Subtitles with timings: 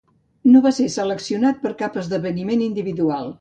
[0.53, 3.29] No va ser seleccionat per cap esdeveniment individual.